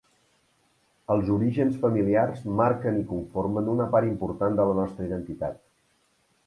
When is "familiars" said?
1.83-2.41